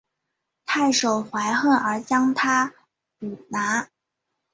[0.65, 2.73] 太守怀恨而将他
[3.19, 3.87] 捕拿。